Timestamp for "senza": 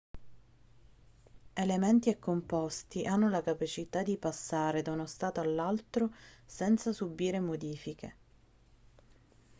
6.43-6.91